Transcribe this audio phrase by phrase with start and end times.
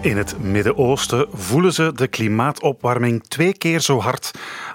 [0.00, 4.30] In het Midden-Oosten voelen ze de klimaatopwarming twee keer zo hard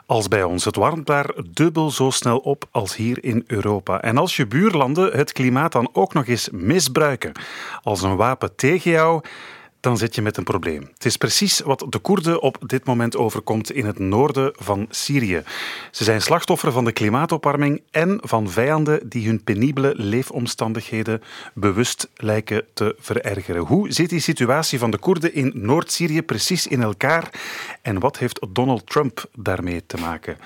[0.05, 0.65] als bij ons.
[0.65, 4.01] Het warmt daar dubbel zo snel op als hier in Europa.
[4.01, 7.31] En als je buurlanden het klimaat dan ook nog eens misbruiken
[7.83, 9.21] als een wapen tegen jou,
[9.79, 10.89] dan zit je met een probleem.
[10.93, 15.43] Het is precies wat de Koerden op dit moment overkomt in het noorden van Syrië.
[15.91, 21.21] Ze zijn slachtoffer van de klimaatopwarming en van vijanden die hun penibele leefomstandigheden
[21.53, 23.65] bewust lijken te verergeren.
[23.65, 27.29] Hoe zit die situatie van de Koerden in Noord-Syrië precies in elkaar
[27.81, 30.37] en wat heeft Donald Trump daarmee te maken?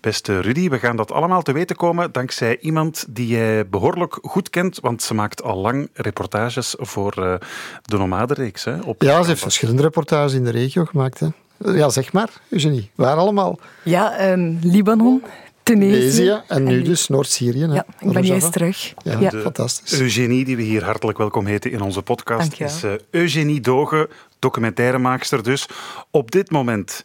[0.00, 4.50] Beste Rudy, we gaan dat allemaal te weten komen dankzij iemand die jij behoorlijk goed
[4.50, 7.34] kent, want ze maakt al lang reportages voor uh,
[7.82, 8.64] de Nomadenreeks.
[8.64, 11.20] Hè, op ja, ze heeft verschillende reportages in de regio gemaakt.
[11.20, 11.26] Hè.
[11.72, 13.58] Ja, zeg maar, Eugenie, waar allemaal?
[13.82, 15.22] Ja, um, Libanon,
[15.62, 16.40] Tunesië.
[16.48, 17.66] en nu dus Noord-Syrië.
[17.66, 18.94] Ja, ik ben juist terug.
[19.02, 19.30] Ja, ja.
[19.30, 20.00] fantastisch.
[20.00, 25.42] Eugenie, die we hier hartelijk welkom heten in onze podcast, is uh, Eugenie Dogen, documentairemaakster
[25.42, 25.68] dus.
[26.10, 27.02] Op dit moment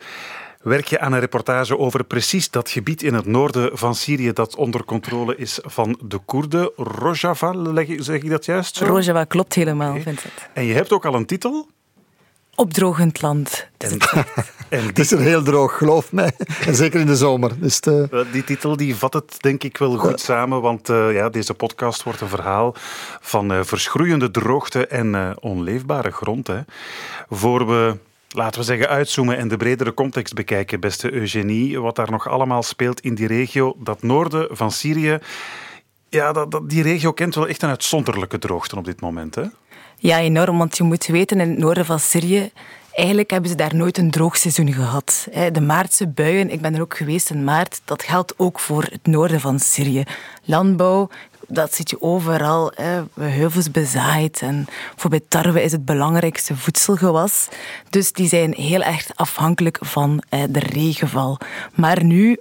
[0.65, 4.55] werk je aan een reportage over precies dat gebied in het noorden van Syrië dat
[4.55, 6.71] onder controle is van de Koerden.
[6.75, 7.53] Rojava,
[7.97, 8.85] zeg ik dat juist zo?
[8.85, 10.03] Rojava klopt helemaal, okay.
[10.03, 10.49] het.
[10.53, 11.67] En je hebt ook al een titel?
[12.55, 13.67] Opdrogend land.
[13.77, 13.97] En,
[14.69, 16.31] en het is er heel droog, geloof mij.
[16.67, 17.59] En zeker in de zomer.
[17.59, 18.25] Dus de...
[18.31, 22.03] Die titel die vat het denk ik wel goed samen, want uh, ja, deze podcast
[22.03, 22.75] wordt een verhaal
[23.21, 26.47] van uh, verschroeiende droogte en uh, onleefbare grond.
[26.47, 26.59] Hè.
[27.29, 27.97] Voor we
[28.35, 31.79] laten we zeggen, uitzoomen en de bredere context bekijken, beste Eugenie.
[31.79, 35.19] Wat daar nog allemaal speelt in die regio, dat noorden van Syrië.
[36.09, 39.35] Ja, dat, die regio kent wel echt een uitzonderlijke droogte op dit moment.
[39.35, 39.43] Hè?
[39.97, 40.57] Ja, enorm.
[40.57, 42.51] Want je moet weten, in het noorden van Syrië
[42.95, 45.27] Eigenlijk hebben ze daar nooit een droogseizoen gehad.
[45.51, 49.05] De maartse buien, ik ben er ook geweest in maart, dat geldt ook voor het
[49.07, 50.03] noorden van Syrië.
[50.43, 51.09] Landbouw,
[51.47, 52.71] dat zit je overal.
[52.75, 53.01] Hè.
[53.19, 54.41] Heuvels bezaaid.
[54.41, 57.47] En bijvoorbeeld tarwe is het belangrijkste voedselgewas.
[57.89, 61.37] Dus die zijn heel erg afhankelijk van de regenval.
[61.73, 62.39] Maar nu,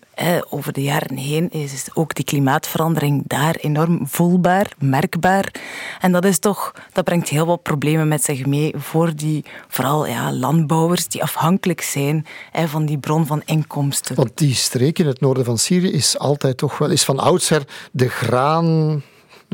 [0.51, 5.53] over de jaren heen, is ook die klimaatverandering daar enorm voelbaar, merkbaar.
[6.01, 10.07] En dat is toch, dat brengt heel wat problemen met zich mee voor die, vooral
[10.07, 12.27] ja, landbouwers die afhankelijk zijn
[12.67, 14.17] van die bron van inkomsten.
[14.17, 17.63] Want die streek in het noorden van Syrië is altijd toch wel, is van oudsher
[17.93, 18.94] de graan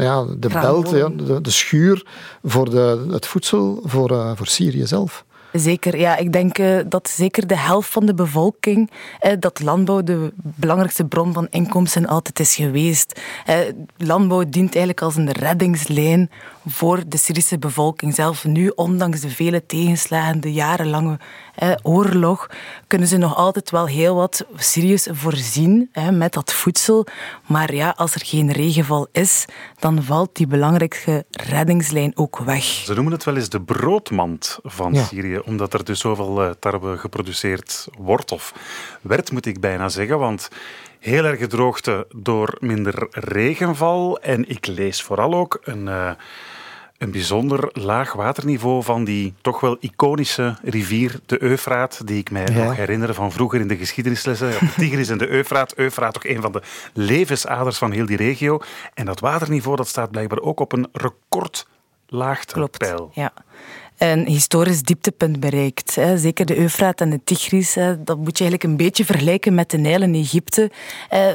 [0.03, 2.07] ja, de belt, ja, de, de, schuur
[2.45, 5.25] voor de, het voedsel voor, uh, voor Syrië zelf.
[5.53, 6.17] Zeker, ja.
[6.17, 8.91] Ik denk uh, dat zeker de helft van de bevolking,
[9.21, 13.21] eh, dat landbouw de belangrijkste bron van inkomsten altijd is geweest.
[13.47, 13.59] Eh,
[13.97, 16.31] landbouw dient eigenlijk als een reddingslijn
[16.67, 18.45] voor de Syrische bevolking zelf.
[18.45, 21.19] Nu, ondanks de vele tegenslagen, de jarenlange
[21.61, 22.51] eh, oorlog,
[22.87, 27.07] kunnen ze nog altijd wel heel wat serieus voorzien hè, met dat voedsel.
[27.47, 29.45] Maar ja, als er geen regenval is,
[29.79, 32.65] dan valt die belangrijke reddingslijn ook weg.
[32.65, 36.99] Ze noemen het wel eens de broodmand van Syrië, omdat er dus zoveel uh, tarwe
[36.99, 38.55] geproduceerd wordt, of
[39.01, 40.19] werd, moet ik bijna zeggen.
[40.19, 40.49] Want
[40.99, 44.19] heel erg droogte door minder regenval.
[44.21, 45.87] En ik lees vooral ook een...
[45.87, 46.11] Uh,
[47.01, 52.45] een bijzonder laag waterniveau van die toch wel iconische rivier, de Eufraat, die ik mij
[52.45, 54.51] nog herinner van vroeger in de geschiedenislessen.
[54.51, 55.75] De Tigris en de Eufraat.
[55.75, 56.63] Eufraat toch een van de
[56.93, 58.61] levensaders van heel die regio.
[58.95, 61.67] En dat waterniveau dat staat blijkbaar ook op een record
[62.53, 63.33] Klopt, ja
[64.01, 65.99] een historisch dieptepunt bereikt.
[66.17, 67.75] Zeker de Eufraat en de Tigris,
[68.05, 70.71] dat moet je eigenlijk een beetje vergelijken met de Nijl in Egypte.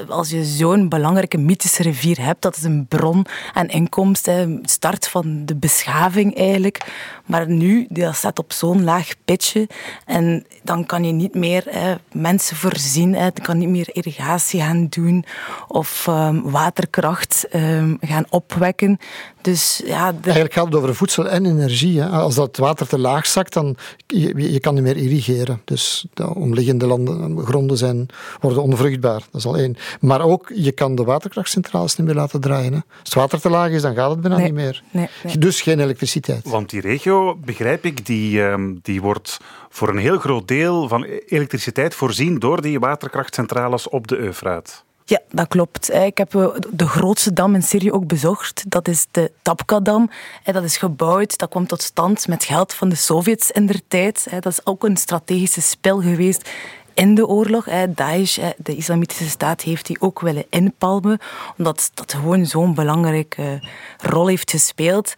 [0.09, 5.45] Als je zo'n belangrijke mythische rivier hebt, dat is een bron aan inkomsten, start van
[5.45, 6.85] de beschaving eigenlijk.
[7.25, 9.67] Maar nu, dat staat op zo'n laag pitje
[10.05, 11.63] en dan kan je niet meer
[12.11, 15.25] mensen voorzien, je kan niet meer irrigatie gaan doen
[15.67, 18.99] of ehm, waterkracht ehm, gaan opwekken.
[19.45, 22.01] Dus, ja, Eigenlijk gaat het over voedsel en energie.
[22.01, 22.07] Hè.
[22.07, 23.75] Als dat water te laag zakt, dan
[24.07, 25.61] je, je kan niet meer irrigeren.
[25.65, 28.07] Dus de omliggende landen, gronden zijn,
[28.41, 29.19] worden onvruchtbaar.
[29.31, 29.75] Dat is al één.
[29.99, 32.73] Maar ook, je kan de waterkrachtcentrales niet meer laten draaien.
[32.73, 32.79] Hè.
[32.79, 34.83] Als het water te laag is, dan gaat het bijna niet meer.
[34.91, 35.07] Nee,
[35.39, 36.49] Dus geen elektriciteit.
[36.49, 39.37] Want die regio, begrijp ik, die, ehm, die wordt
[39.69, 44.83] voor een heel groot deel van elektriciteit voorzien door die waterkrachtcentrales op de Eufraat.
[45.07, 45.93] Ja, dat klopt.
[45.93, 48.63] Ik heb eh, de grootste dam in Syrië ook bezocht.
[48.67, 50.09] Dat is de Tapka-dam.
[50.43, 54.27] Dat is gebouwd, dat kwam tot stand met geld van de Sovjets in der tijd.
[54.31, 56.49] Dat is ook een strategische spel geweest
[56.93, 57.67] in de oorlog.
[57.89, 61.19] Daesh, de islamitische staat, heeft die ook willen inpalmen,
[61.57, 63.59] omdat dat gewoon zo'n belangrijke
[63.97, 65.13] rol heeft gespeeld.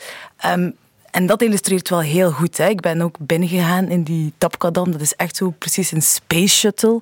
[1.17, 2.57] En dat illustreert wel heel goed.
[2.57, 2.67] Hè.
[2.67, 4.91] Ik ben ook binnengegaan in die Tapkadam.
[4.91, 7.01] Dat is echt zo precies een space shuttle.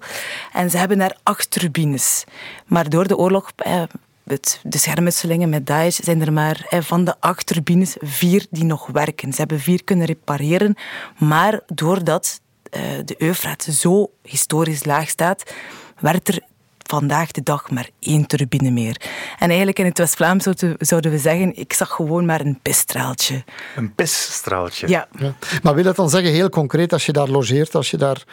[0.54, 2.24] En ze hebben daar acht turbines.
[2.66, 3.84] Maar door de oorlog eh,
[4.24, 8.88] het, de schermutselingen met Daesh zijn er maar van de acht turbines vier die nog
[8.88, 9.34] werken.
[9.34, 10.76] Ze hebben vier kunnen repareren,
[11.18, 12.42] maar doordat
[12.72, 15.54] uh, de Eufraat zo historisch laag staat,
[16.00, 16.42] werd er
[16.88, 19.02] vandaag de dag maar één turbine meer.
[19.40, 20.48] En eigenlijk in het West-Vlaams
[20.78, 23.44] zouden we zeggen, ik zag gewoon maar een pisstraaltje.
[23.76, 24.88] Een pisstraaltje?
[24.88, 25.08] Ja.
[25.20, 25.34] ja.
[25.64, 28.24] Maar wil dat dan zeggen, heel concreet, als je daar logeert, als je daar,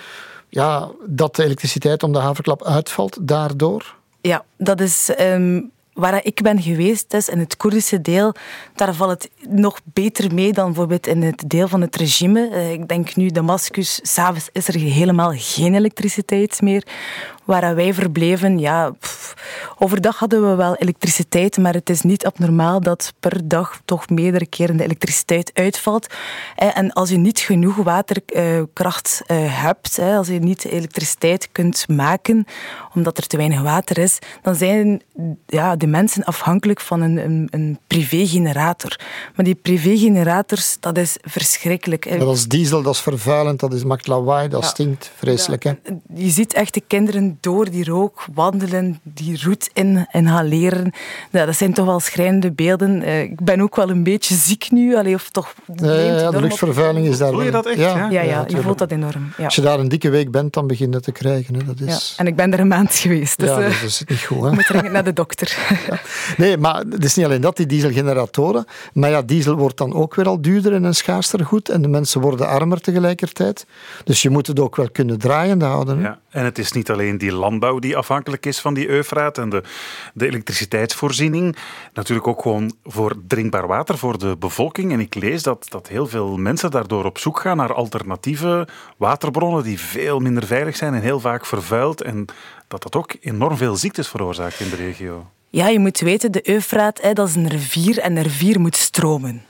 [0.48, 3.94] ja, dat de elektriciteit om de haverklap uitvalt daardoor?
[4.20, 8.34] Ja, dat is um, waar ik ben geweest, dus in het Koerdische deel,
[8.74, 12.48] daar valt het nog beter mee dan bijvoorbeeld in het deel van het regime.
[12.48, 16.86] Eh, ik denk nu, Damascus, s'avonds is er helemaal geen elektriciteit meer
[17.44, 18.92] waar wij verbleven, ja,
[19.78, 24.46] overdag hadden we wel elektriciteit, maar het is niet abnormaal dat per dag toch meerdere
[24.46, 26.06] keren de elektriciteit uitvalt.
[26.56, 32.46] En als je niet genoeg waterkracht eh, hebt, als je niet elektriciteit kunt maken,
[32.94, 35.02] omdat er te weinig water is, dan zijn
[35.46, 38.96] ja, de mensen afhankelijk van een, een, een privégenerator.
[39.34, 42.18] Maar die privégenerators, dat is verschrikkelijk.
[42.18, 45.62] Dat is diesel, dat is vervuilend, dat is, maakt lawaai, dat stinkt vreselijk.
[45.62, 45.72] Hè?
[46.14, 50.92] Je ziet echt de kinderen door die rook wandelen, die roet in, inhaleren.
[51.30, 53.02] Nou, dat zijn toch wel schrijnende beelden.
[53.02, 54.96] Uh, ik ben ook wel een beetje ziek nu.
[54.96, 57.30] Allee, of toch ja, ja, de luchtvervuiling is daar...
[57.30, 57.78] Voel je dat echt?
[57.78, 59.32] Ja, ja, ja, je voelt dat enorm.
[59.38, 61.54] Als je daar een dikke week bent, dan begin je het te krijgen.
[61.54, 61.64] Hè.
[61.64, 62.14] Dat is...
[62.18, 63.38] En ik ben er een maand geweest.
[63.38, 64.42] Dus, ja, dat is niet goed.
[64.42, 64.52] Hè?
[64.62, 65.56] moet dringend naar de dokter.
[66.36, 68.64] Nee, maar het is niet alleen dat, die dieselgeneratoren.
[68.92, 71.68] Maar ja, diesel wordt dan ook weer al duurder en een schaarster goed.
[71.68, 73.66] En de mensen worden armer tegelijkertijd.
[74.04, 76.00] Dus je moet het ook wel kunnen draaiende houden.
[76.00, 79.48] Ja, en het is niet alleen die landbouw die afhankelijk is van die Eufraat en
[79.48, 79.62] de,
[80.14, 81.56] de elektriciteitsvoorziening.
[81.94, 84.92] Natuurlijk ook gewoon voor drinkbaar water voor de bevolking.
[84.92, 89.62] En ik lees dat, dat heel veel mensen daardoor op zoek gaan naar alternatieve waterbronnen
[89.62, 92.02] die veel minder veilig zijn en heel vaak vervuild.
[92.02, 92.26] En
[92.68, 95.26] dat dat ook enorm veel ziektes veroorzaakt in de regio.
[95.48, 99.42] Ja, je moet weten, de Eufraat, dat is een rivier en een rivier moet stromen.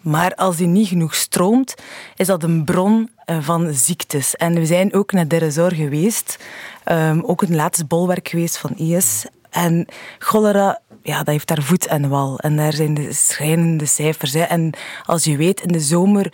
[0.00, 1.74] Maar als die niet genoeg stroomt,
[2.16, 4.36] is dat een bron van ziektes.
[4.36, 6.38] En we zijn ook naar Deresor geweest,
[6.84, 9.26] um, ook een laatste bolwerk geweest van IS.
[9.50, 9.86] En
[10.18, 12.38] cholera, ja, dat heeft daar voet en wal.
[12.38, 14.32] En daar zijn de schrijnende cijfers.
[14.32, 14.42] Hè.
[14.42, 14.72] En
[15.04, 16.32] als je weet, in de zomer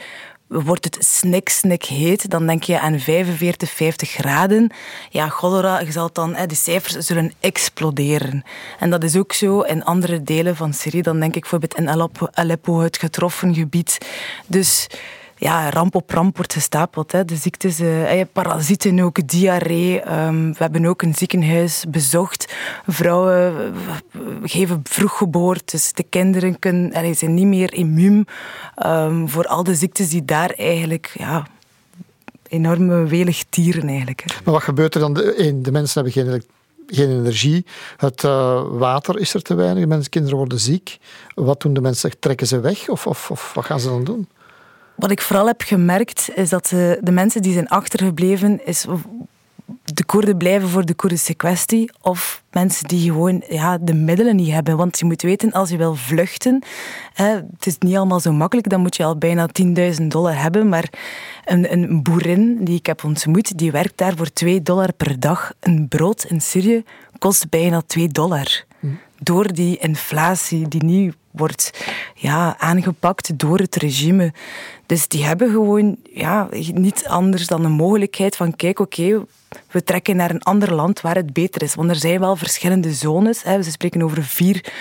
[0.48, 4.70] wordt het snik, snik heet, dan denk je aan 45, 50 graden.
[5.10, 8.44] Ja, cholera, je zal dan, hè, die cijfers zullen exploderen.
[8.78, 11.02] En dat is ook zo in andere delen van Syrië.
[11.02, 13.98] Dan denk ik bijvoorbeeld in Aleppo, Aleppo het getroffen gebied.
[14.46, 14.86] Dus
[15.42, 17.12] ja, ramp op ramp wordt gestapeld.
[17.12, 17.24] Hè.
[17.24, 20.12] De ziektes, uh, parasieten ook, diarree.
[20.12, 22.54] Um, we hebben ook een ziekenhuis bezocht.
[22.86, 25.82] Vrouwen uh, geven vroeggeboortes.
[25.82, 28.26] Dus de kinderen kunnen, zijn niet meer immuun
[28.86, 31.14] um, voor al de ziektes die daar eigenlijk...
[31.18, 31.46] Ja,
[32.48, 34.22] enorme welig tieren eigenlijk.
[34.26, 34.34] Hè.
[34.44, 35.14] Maar wat gebeurt er dan?
[35.14, 36.42] De, de mensen hebben geen
[36.86, 37.66] geen energie.
[37.96, 39.86] Het uh, water is er te weinig.
[39.86, 40.98] Mensen, kinderen worden ziek.
[41.34, 42.18] Wat doen de mensen?
[42.18, 44.28] Trekken ze weg of, of, of wat gaan ze dan doen?
[45.02, 48.86] Wat ik vooral heb gemerkt, is dat de, de mensen die zijn achtergebleven, is
[49.84, 54.50] de Koerden blijven voor de Koerdische kwestie of mensen die gewoon ja, de middelen niet
[54.50, 54.76] hebben.
[54.76, 56.62] Want je moet weten, als je wil vluchten,
[57.14, 59.48] hè, het is niet allemaal zo makkelijk, dan moet je al bijna
[60.00, 60.68] 10.000 dollar hebben.
[60.68, 60.92] Maar
[61.44, 65.52] een, een boerin die ik heb ontmoet, die werkt daar voor 2 dollar per dag.
[65.60, 66.84] Een brood in Syrië
[67.18, 68.64] kost bijna 2 dollar.
[69.18, 71.84] Door die inflatie die nu wordt
[72.14, 74.32] ja, aangepakt door het regime.
[74.86, 79.24] Dus die hebben gewoon ja, niet anders dan de mogelijkheid van kijk, oké,
[79.70, 81.74] we trekken naar een ander land waar het beter is.
[81.74, 83.42] Want er zijn wel verschillende zones.
[83.42, 83.62] Hè.
[83.62, 84.72] Ze spreken over vier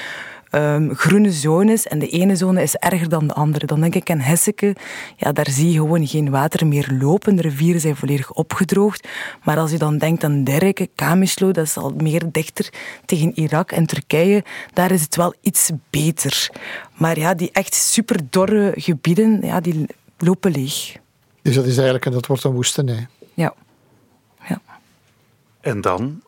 [0.52, 3.66] um, groene zones en de ene zone is erger dan de andere.
[3.66, 4.76] Dan denk ik aan Hesseke,
[5.18, 7.36] ja, daar zie je gewoon geen water meer lopen.
[7.36, 9.08] De rivieren zijn volledig opgedroogd.
[9.44, 12.70] Maar als je dan denkt aan Derke, Kamislo, dat is al meer dichter
[13.06, 14.44] tegen Irak en Turkije,
[14.74, 16.50] daar is het wel iets beter.
[16.96, 19.86] Maar ja, die echt superdorre gebieden, ja, die
[20.18, 20.96] lopen leeg.
[21.42, 23.08] Dus dat is eigenlijk, dat wordt een woestenij.
[23.34, 23.54] Ja.
[24.48, 24.62] ja.
[25.62, 26.22] En dan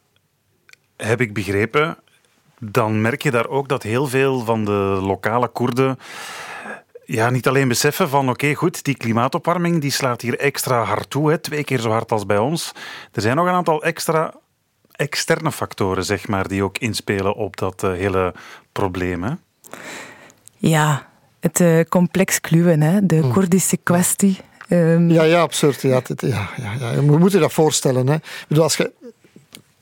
[0.98, 1.98] heb ik begrepen,
[2.72, 5.98] dan merk je daar ook dat heel veel van de lokale Koerden
[7.06, 11.30] ja, niet alleen beseffen van oké, goed, die klimaatopwarming die slaat hier extra hard toe,
[11.30, 12.72] hè, twee keer zo hard als bij ons.
[13.12, 14.34] Er zijn nog een aantal extra
[14.92, 18.34] externe factoren, zeg maar, die ook inspelen op dat uh, hele
[18.72, 19.24] probleem.
[19.24, 19.32] Hè?
[20.58, 21.08] Ja,
[21.40, 23.32] het uh, complex kluwen, hè, de hm.
[23.32, 24.40] Koerdische kwestie.
[24.70, 25.10] Um...
[25.10, 25.82] Ja, ja, absurd.
[25.82, 27.04] Ja, het, ja, ja, ja.
[27.04, 28.08] We moeten dat voorstellen.
[28.08, 28.16] Hè.
[28.16, 28.92] Ik bedoel, als je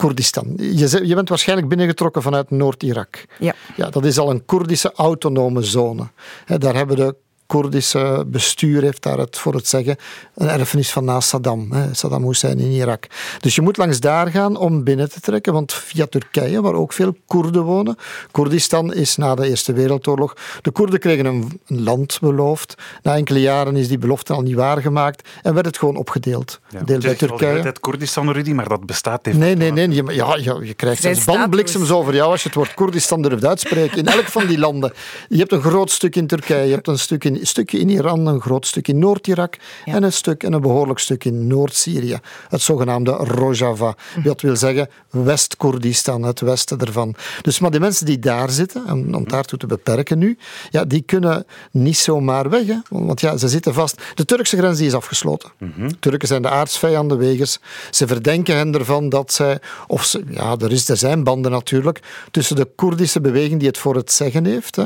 [0.01, 0.53] Koerdistan.
[0.58, 3.25] Je, je bent waarschijnlijk binnengetrokken vanuit Noord-Irak.
[3.39, 3.53] Ja.
[3.75, 3.89] ja.
[3.89, 6.08] Dat is al een Koerdische autonome zone.
[6.46, 7.15] daar hebben de
[7.51, 9.96] Koerdische bestuur heeft daar het voor het zeggen.
[10.36, 13.08] Een erfenis van na Saddam, hè, Saddam Hussein in Irak.
[13.39, 16.93] Dus je moet langs daar gaan om binnen te trekken, want via Turkije, waar ook
[16.93, 17.96] veel Koerden wonen.
[18.31, 20.36] Koerdistan is na de Eerste Wereldoorlog.
[20.62, 22.75] De Koerden kregen een, land beloofd.
[23.01, 26.60] Na enkele jaren is die belofte al niet waargemaakt en werd het gewoon opgedeeld.
[26.70, 27.62] Ja, Deel bij Turkije.
[27.62, 29.39] Het Koerdistan, Rudy, maar dat bestaat even.
[29.39, 29.89] Nee, nee, nee.
[29.89, 33.46] Je, ja, je, je krijgt zelfs bandbliksems over jou als je het woord Koerdistan durft
[33.46, 33.98] uitspreken.
[33.98, 34.93] In elk van die landen.
[35.29, 38.27] Je hebt een groot stuk in Turkije, je hebt een, stuk in, stukje in Iran,
[38.27, 42.19] een groot stuk in Noord-Irak en een stuk en een behoorlijk stuk in Noord-Syrië.
[42.50, 43.95] Het zogenaamde Rojava.
[44.24, 47.15] Dat wil zeggen West-Koerdistan, het westen ervan.
[47.41, 50.38] Dus maar die mensen die daar zitten, om, om daartoe te beperken nu,
[50.69, 52.67] ja, die kunnen niet zomaar weg.
[52.67, 52.77] Hè?
[52.89, 54.01] Want ja, ze zitten vast.
[54.15, 55.51] De Turkse grens die is afgesloten.
[55.57, 57.60] Mm Turken zijn de aardsvijanden wegens.
[57.91, 62.00] Ze verdenken hen ervan dat zij, of ze, ja, er, is, er zijn banden natuurlijk,
[62.31, 64.86] tussen de Koerdische beweging die het voor het zeggen heeft, hè,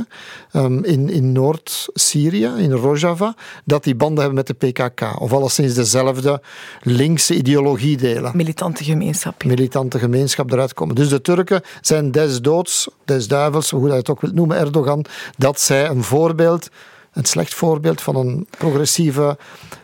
[0.52, 5.22] ehm, in, in Noord-Syrië, in Rojava, dat die banden hebben met de PKK.
[5.22, 6.42] Of alleszins dezelfde
[6.82, 8.32] linkse ideologie delen.
[8.36, 9.44] Militante gemeenschap.
[9.44, 10.96] Militante gemeenschap eruit komen.
[10.96, 15.06] Dus de Turken zijn des doods, des duivels, hoe je het ook wilt noemen, Erdogan,
[15.38, 16.70] dat zij een voorbeeld
[17.16, 19.38] een slecht voorbeeld van een progressieve,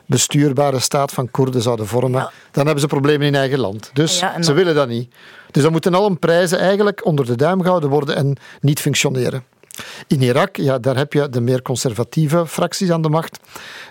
[0.06, 3.90] bestuurbare staat van Koerden zouden vormen, dan hebben ze problemen in eigen land.
[3.94, 5.14] Dus ze willen dat niet.
[5.52, 9.44] Dus dan moeten alle prijzen eigenlijk onder de duim gehouden worden en niet functioneren.
[10.08, 13.40] In Irak, ja, daar heb je de meer conservatieve fracties aan de macht,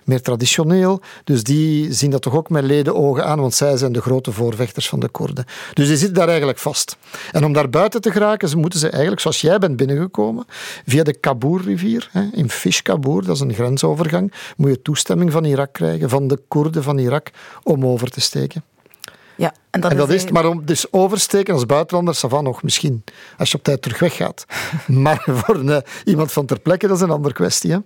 [0.05, 1.01] meer traditioneel.
[1.25, 4.33] Dus die zien dat toch ook met leden ogen aan, want zij zijn de grote
[4.33, 5.45] voorvechters van de Koerden.
[5.75, 6.97] Dus die zitten daar eigenlijk vast.
[7.33, 10.45] En om daar buiten te geraken, moeten ze eigenlijk, zoals jij bent binnengekomen,
[10.87, 15.73] via de Kabour-rivier, in Fish Kabour, dat is een grensovergang, moet je toestemming van Irak
[15.73, 17.31] krijgen, van de Koerden van Irak,
[17.63, 18.65] om over te steken.
[19.37, 20.33] Ja, en dat, is, het.
[20.33, 23.05] Maar om dus oversteken als buitenlander, van nog misschien,
[23.39, 24.45] als je op tijd terug weggaat.
[24.87, 27.73] maar voor een, eh, iemand van ter plekke, dat is een andere kwestie.
[27.73, 27.79] Hè?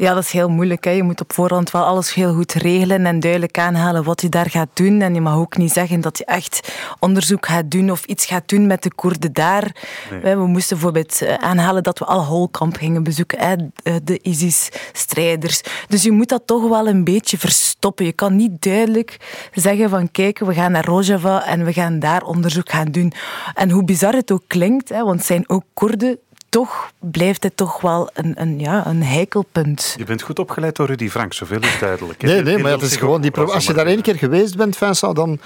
[0.00, 0.84] Ja, dat is heel moeilijk.
[0.84, 0.90] Hè.
[0.90, 4.50] Je moet op voorhand wel alles heel goed regelen en duidelijk aanhalen wat je daar
[4.50, 5.00] gaat doen.
[5.00, 8.48] En je mag ook niet zeggen dat je echt onderzoek gaat doen of iets gaat
[8.48, 9.76] doen met de Koerden daar.
[10.22, 13.56] We moesten bijvoorbeeld eh, aanhalen dat we al Holkamp gingen bezoeken, hè,
[14.04, 15.62] de ISIS-strijders.
[15.88, 18.04] Dus je moet dat toch wel een beetje verstoppen.
[18.04, 19.16] Je kan niet duidelijk
[19.52, 23.12] zeggen van kijk, we gaan naar Rojava en we gaan daar onderzoek gaan doen.
[23.54, 27.56] En hoe bizar het ook klinkt, hè, want het zijn ook Koerden toch blijft het
[27.56, 29.94] toch wel een, een, ja, een heikelpunt.
[29.96, 32.22] Je bent goed opgeleid door Rudy Frank, zoveel is duidelijk.
[32.22, 35.16] Nee, nee, maar het is gewoon die als je daar één keer geweest bent, Vincent,
[35.16, 35.38] dan,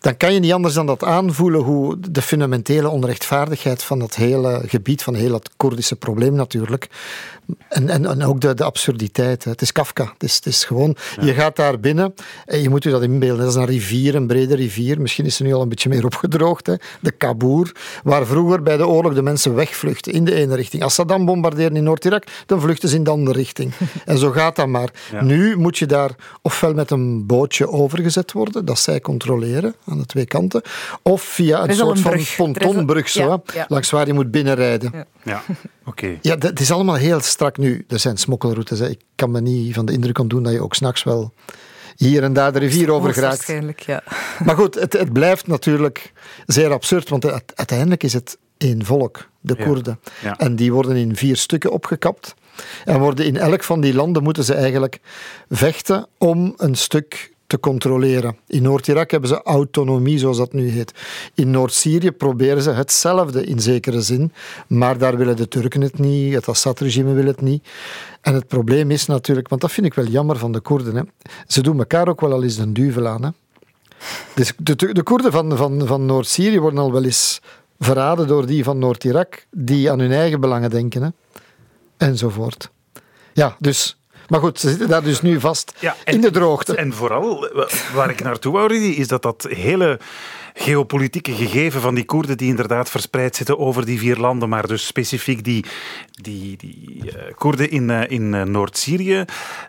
[0.00, 4.62] dan kan je niet anders dan dat aanvoelen hoe de fundamentele onrechtvaardigheid van het hele
[4.66, 6.88] gebied, van heel het Koerdische probleem natuurlijk,
[7.68, 9.44] en, en, en ook de, de absurditeit.
[9.44, 10.04] Het is Kafka.
[10.12, 12.14] Het is, het is gewoon, je gaat daar binnen
[12.46, 13.44] en je moet je dat inbeelden.
[13.44, 15.00] Dat is een rivier, een brede rivier.
[15.00, 16.66] Misschien is ze nu al een beetje meer opgedroogd.
[16.66, 16.74] Hè.
[17.00, 20.82] De Kabour, waar vroeger bij de oorlog de mensen wegvluchten in de ene richting.
[20.82, 23.72] Als Saddam bombardeerde in Noord-Irak, dan vluchten ze in de andere richting.
[24.04, 24.90] En zo gaat dat maar.
[25.20, 26.10] Nu moet je daar
[26.42, 30.62] ofwel met een bootje overgezet worden, dat zij controleren aan de twee kanten,
[31.02, 35.06] of via een soort van pontonbrug, zo, langs waar je moet binnenrijden.
[35.22, 35.42] Ja,
[35.84, 36.18] oké.
[36.20, 37.84] Ja, het is allemaal heel strak nu.
[37.88, 38.78] Er zijn smokkelroutes.
[38.78, 38.88] Hè.
[38.88, 41.32] Ik kan me niet van de indruk doen dat je ook s'nachts wel
[41.96, 43.36] hier en daar de rivier over geraakt.
[43.36, 44.02] Waarschijnlijk, ja.
[44.44, 46.12] Maar goed, het, het blijft natuurlijk
[46.46, 50.00] zeer absurd, want uiteindelijk is het één volk, de Koerden.
[50.36, 52.34] En die worden in vier stukken opgekapt.
[52.84, 55.00] En worden in elk van die landen moeten ze eigenlijk
[55.48, 58.36] vechten om een stuk te controleren.
[58.46, 60.92] In Noord-Irak hebben ze autonomie, zoals dat nu heet.
[61.34, 64.32] In Noord-Syrië proberen ze hetzelfde in zekere zin,
[64.66, 67.68] maar daar willen de Turken het niet, het Assad-regime wil het niet.
[68.20, 71.02] En het probleem is natuurlijk, want dat vind ik wel jammer van de Koerden, hè.
[71.46, 73.22] ze doen elkaar ook wel al eens een duvel aan.
[73.22, 73.30] Hè.
[74.34, 77.40] Dus de, de Koerden van, van, van Noord-Syrië worden al wel eens
[77.78, 81.02] verraden door die van Noord-Irak, die aan hun eigen belangen denken.
[81.02, 81.08] Hè.
[81.96, 82.70] Enzovoort.
[83.32, 83.99] Ja, dus
[84.30, 86.74] maar goed, ze zitten daar dus nu vast in de droogte.
[86.74, 87.48] En vooral,
[87.94, 89.98] waar ik naartoe wou, Rudy, is dat dat hele
[90.54, 94.86] geopolitieke gegeven van die Koerden die inderdaad verspreid zitten over die vier landen, maar dus
[94.86, 95.64] specifiek die,
[96.10, 99.24] die, die uh, Koerden in, uh, in uh, Noord-Syrië,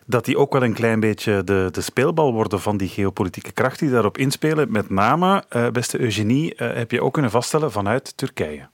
[0.06, 3.86] dat die ook wel een klein beetje de, de speelbal worden van die geopolitieke krachten
[3.86, 4.72] die daarop inspelen.
[4.72, 8.70] Met name, beste Eugenie, heb je ook kunnen vaststellen vanuit Turkije.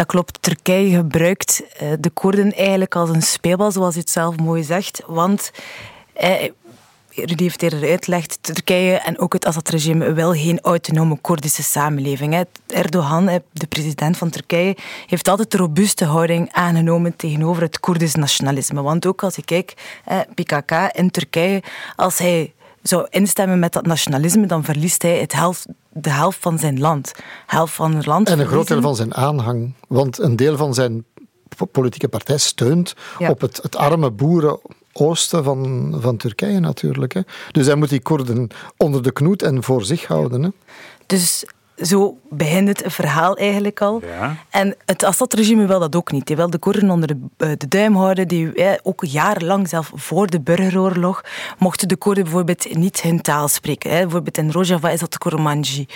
[0.00, 0.42] Dat klopt.
[0.42, 5.02] Turkije gebruikt eh, de Koerden eigenlijk als een speelbal, zoals u het zelf mooi zegt.
[5.06, 5.50] Want
[6.12, 6.50] eh,
[7.10, 12.44] Rudy heeft eerder uitgelegd, Turkije en ook het Assad-regime wil geen autonome Koerdische samenleving.
[12.66, 14.76] Erdogan, de president van Turkije,
[15.06, 18.82] heeft altijd een robuuste houding aangenomen tegenover het Koerdisch nationalisme.
[18.82, 19.80] Want ook als je kijkt,
[20.34, 21.62] PKK in Turkije,
[21.96, 22.52] als hij
[22.82, 27.12] zou instemmen met dat nationalisme, dan verliest hij het helft, de helft van zijn land.
[27.46, 28.28] Helft van het land.
[28.28, 29.74] En een groot deel van zijn aanhang.
[29.88, 31.04] Want een deel van zijn
[31.72, 34.60] politieke partij steunt op het, het arme boeren
[34.92, 37.12] oosten van, van Turkije natuurlijk.
[37.12, 37.20] Hè.
[37.52, 40.42] Dus hij moet die Koerden onder de knoet en voor zich houden.
[40.42, 40.48] Hè.
[41.06, 41.44] Dus
[41.76, 44.00] zo begint het verhaal eigenlijk al.
[44.04, 44.36] Ja.
[44.50, 46.26] En het Assad-regime wil dat ook niet.
[46.26, 48.28] Die wil de Koerden onder de, eh, de duim houden.
[48.28, 51.24] Die, eh, ook jarenlang, zelf voor de burgeroorlog,
[51.58, 53.90] mochten de Koerden bijvoorbeeld niet hun taal spreken.
[53.90, 54.00] Hè.
[54.00, 55.86] Bijvoorbeeld in Rojava is dat de Kurmanji.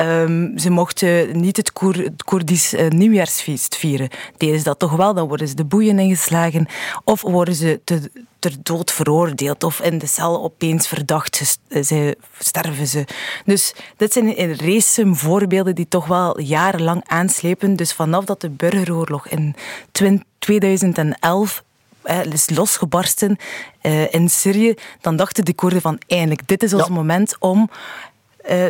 [0.00, 4.08] Um, ze mochten niet het, Koer, het Koerdisch uh, nieuwjaarsfeest vieren.
[4.36, 6.66] Deden ze dat toch wel, dan worden ze de boeien ingeslagen.
[7.04, 12.86] Of worden ze te, ter dood veroordeeld of in de cel opeens verdacht ze, sterven
[12.86, 13.04] ze.
[13.44, 17.76] Dus dit zijn een race voorbeelden die toch wel jarenlang aanslepen.
[17.76, 19.54] Dus vanaf dat de burgeroorlog in
[20.38, 21.64] 2011
[22.30, 23.36] is losgebarsten
[23.82, 27.70] uh, in Syrië, dan dachten de Koerden van eindelijk, dit is ons moment om
[28.50, 28.64] uh,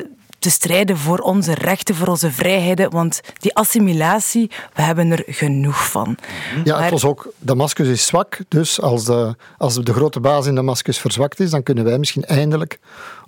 [0.46, 2.90] te strijden voor onze rechten, voor onze vrijheden.
[2.90, 6.16] Want die assimilatie, we hebben er genoeg van.
[6.64, 10.54] Ja, het was ook, Damascus is zwak, dus als de, als de grote baas in
[10.54, 12.78] Damascus verzwakt is, dan kunnen wij misschien eindelijk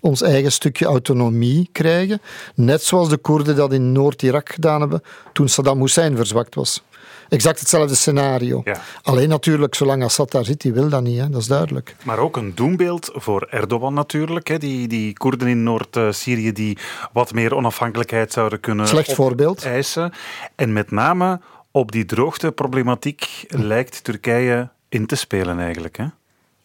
[0.00, 2.20] ons eigen stukje autonomie krijgen.
[2.54, 6.82] Net zoals de Koerden dat in Noord-Irak gedaan hebben toen Saddam Hussein verzwakt was.
[7.28, 8.62] Exact hetzelfde scenario.
[9.02, 11.30] Alleen natuurlijk, zolang Assad daar zit, die wil dat niet, hè?
[11.30, 11.96] dat is duidelijk.
[12.02, 14.48] Maar ook een doembeeld voor Erdogan natuurlijk.
[14.48, 14.58] Hè?
[14.58, 16.78] Die, die Koerden in Noord-Syrië die
[17.12, 19.64] wat meer onafhankelijkheid zouden kunnen Slecht voorbeeld.
[19.64, 20.12] eisen.
[20.54, 25.96] En met name op die droogteproblematiek lijkt Turkije in te spelen eigenlijk.
[25.96, 26.04] Hè?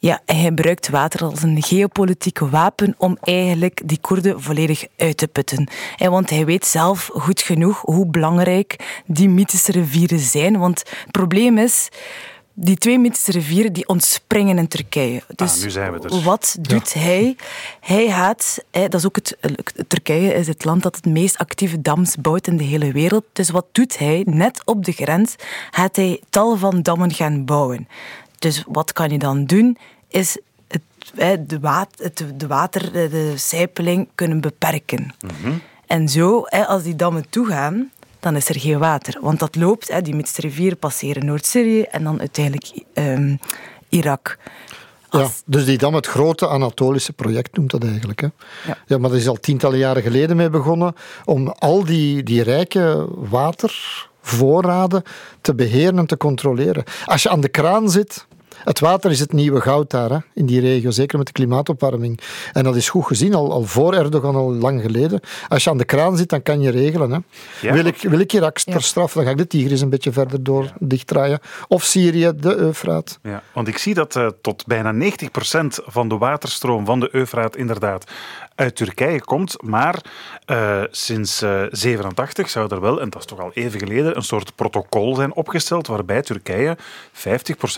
[0.04, 5.28] Ja, hij gebruikt water als een geopolitiek wapen om eigenlijk die Koerden volledig uit te
[5.28, 5.68] putten.
[5.98, 10.60] Want hij weet zelf goed genoeg hoe belangrijk die mythische rivieren zijn.
[10.60, 11.90] Want het probleem is,
[12.54, 15.22] die twee mythische rivieren die ontspringen in Turkije.
[15.28, 16.24] Ah, dus, nu zijn we dus.
[16.24, 17.36] wat doet hij?
[17.80, 19.38] Hij gaat, dat is ook het,
[19.88, 23.26] Turkije is het land dat het meest actieve dams bouwt in de hele wereld.
[23.34, 24.24] Dus wat doet hij?
[24.26, 25.36] Net op de grens
[25.72, 27.88] gaat hij tal van dammen gaan bouwen.
[28.44, 29.78] Dus wat kan je dan doen?
[30.08, 35.14] Is het, de, water, de water, de sijpeling kunnen beperken.
[35.20, 35.54] Mhm.
[35.88, 39.18] En zo, als die dammen toegaan, dan is er geen water.
[39.22, 43.40] Want dat loopt, die rivieren passeren Noord-Syrië en dan uiteindelijk um,
[43.90, 44.38] Irak.
[45.10, 48.22] Ja, dus die dam, het grote Anatolische project noemt dat eigenlijk.
[48.22, 48.28] Hè.
[48.68, 48.78] Ja.
[48.86, 53.08] ja, maar dat is al tientallen jaren geleden mee begonnen om al die, die rijke
[53.16, 55.04] watervoorraden
[55.42, 56.84] te beheren en te controleren.
[57.06, 58.26] Als je aan de kraan zit,
[58.64, 62.20] het water is het nieuwe goud daar, hè, in die regio, zeker met de klimaatopwarming.
[62.54, 65.20] En dat is goed gezien, al, al voor Erdogan, al lang geleden.
[65.48, 67.12] Als je aan de kraan zit, dan kan je regelen.
[67.12, 67.72] Hè.
[67.72, 70.44] Wil, ik, wil ik Irak ter straf, dan ga ik de Tigris een beetje verder
[70.44, 70.74] door ja.
[70.80, 71.40] dichtdraaien.
[71.68, 73.20] Of Syrië, de Eufraat.
[73.22, 75.06] Ja, want ik zie dat uh, tot bijna 90%
[75.86, 78.12] van de waterstroom van de Eufraat inderdaad
[78.56, 79.62] uit Turkije komt.
[79.62, 80.02] Maar
[80.46, 84.24] uh, sinds 87 uh, zou er wel, en dat is toch al even geleden, een
[84.24, 86.82] soort protocol zijn opgesteld waarbij Turkije 50%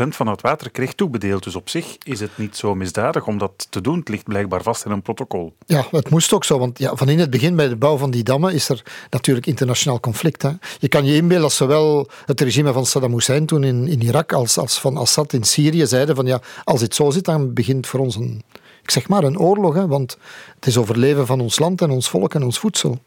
[0.08, 1.44] van het water kreeg toebedeeld.
[1.44, 4.00] Dus op zich is het niet zo misdadig om dat te doen.
[4.00, 5.56] Het ligt blijkbaar vast in een protocol.
[5.66, 6.60] Ja, het moest ook zo.
[6.60, 9.46] Want ja, van in het begin bij de bouw van die dammen is er natuurlijk
[9.46, 10.42] internationaal conflict.
[10.42, 10.52] Hè.
[10.80, 14.34] Je kan je inbeelden als zowel het regime van Saddam Hussein toen in, in Irak
[14.34, 17.88] als, als van Assad in Syrië zeiden van ja, als het zo zit, dan begint
[17.88, 18.44] voor ons een
[18.86, 20.18] ik zeg maar een oorlog, hè, want
[20.56, 23.00] het is overleven van ons land en ons volk en ons voedsel.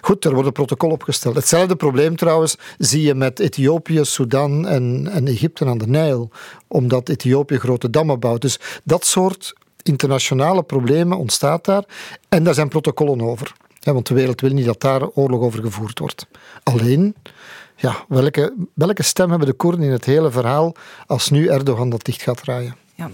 [0.00, 1.34] Goed, er wordt een protocol opgesteld.
[1.34, 6.30] Hetzelfde probleem trouwens zie je met Ethiopië, Sudan en, en Egypte aan de Nijl,
[6.68, 8.40] omdat Ethiopië grote dammen bouwt.
[8.40, 11.84] Dus dat soort internationale problemen ontstaat daar
[12.28, 13.52] en daar zijn protocollen over.
[13.80, 16.26] want de wereld wil niet dat daar oorlog over gevoerd wordt.
[16.62, 17.14] Alleen,
[17.76, 20.74] ja, welke, welke stem hebben de Koerden in het hele verhaal
[21.06, 22.76] als nu Erdogan dat dicht gaat draaien?
[22.94, 23.10] Ja.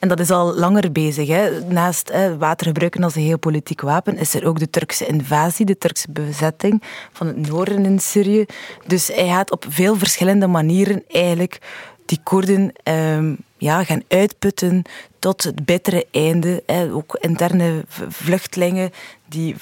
[0.00, 1.28] En dat is al langer bezig.
[1.28, 1.60] Hè.
[1.68, 5.78] Naast hè, water gebruiken als een geopolitiek wapen, is er ook de Turkse invasie, de
[5.78, 6.82] Turkse bezetting
[7.12, 8.44] van het noorden in Syrië.
[8.86, 11.58] Dus hij gaat op veel verschillende manieren eigenlijk
[12.04, 14.82] die Koerden ehm, ja, gaan uitputten
[15.18, 16.62] tot het bittere einde.
[16.66, 16.92] Hè.
[16.92, 18.90] Ook interne vluchtelingen
[19.28, 19.56] die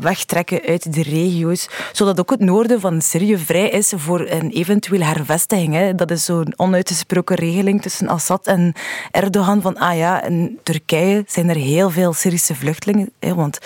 [0.00, 5.04] wegtrekken uit de regio's, zodat ook het noorden van Syrië vrij is voor een eventuele
[5.04, 5.74] hervestiging.
[5.74, 5.94] Hè.
[5.94, 8.72] Dat is zo'n onuitgesproken regeling tussen Assad en
[9.10, 13.58] Erdogan van ah ja, in Turkije zijn er heel veel Syrische vluchtelingen, hè, want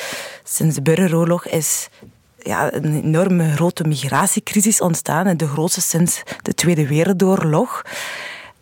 [0.45, 1.89] sinds de burgeroorlog is
[2.39, 7.83] ja, een enorme grote migratiecrisis ontstaan, de grootste sinds de Tweede Wereldoorlog.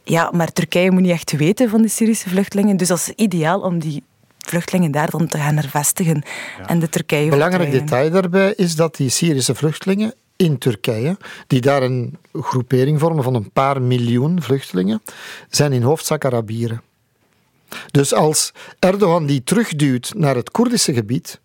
[0.04, 2.76] Ja, maar Turkije moet niet echt weten van de Syrische vluchtelingen.
[2.76, 4.02] Dus dat is ideaal om die
[4.48, 6.22] vluchtelingen daar dan te gaan hervestigen.
[6.66, 11.82] En de Turkije Belangrijk detail daarbij is dat die Syrische vluchtelingen in Turkije, die daar
[11.82, 15.02] een groepering vormen van een paar miljoen vluchtelingen,
[15.48, 16.82] zijn in hoofdzaak Arabieren.
[17.90, 21.40] Dus als Erdogan die terugduwt naar het Koerdische gebied,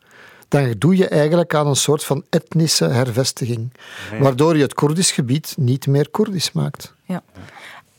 [0.48, 3.74] dan doe je eigenlijk aan een soort van etnische hervestiging,
[4.20, 6.94] waardoor je het Koerdisch gebied niet meer Koerdisch maakt.
[7.06, 7.24] Ja.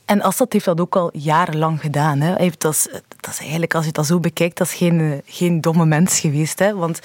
[0.06, 2.20] En Assad heeft dat ook al jarenlang gedaan.
[2.20, 2.34] Hè.
[2.36, 2.88] Heeft dat,
[3.20, 6.58] dat is eigenlijk, als je dat zo bekijkt, dat is geen, geen domme mens geweest.
[6.58, 6.74] Hè.
[6.74, 7.00] Want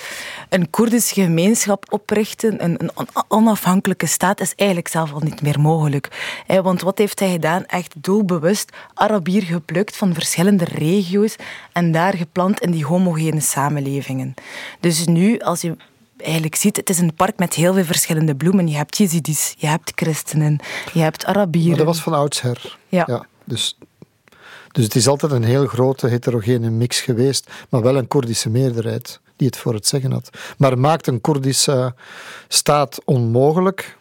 [0.50, 6.42] een Koerdische gemeenschap oprichten, een, een onafhankelijke staat, is eigenlijk zelf al niet meer mogelijk.
[6.48, 6.62] Hè.
[6.62, 7.66] Want wat heeft hij gedaan?
[7.66, 11.36] Echt doelbewust Arabier geplukt van verschillende regio's
[11.72, 14.34] en daar geplant in die homogene samenlevingen.
[14.80, 15.78] Dus nu, als je
[16.22, 18.68] eigenlijk ziet, het is een park met heel veel verschillende bloemen.
[18.68, 20.60] Je hebt Jezidis, je hebt christenen,
[20.94, 21.70] je hebt Arabieren.
[21.70, 22.78] Maar dat was van oudsher.
[22.88, 23.04] Ja.
[23.08, 23.78] ja dus,
[24.72, 29.20] dus het is altijd een heel grote heterogene mix geweest, maar wel een Koerdische meerderheid
[29.36, 30.30] die het voor het zeggen had.
[30.58, 31.94] Maar maakt een Koerdische
[32.48, 33.98] staat onmogelijk,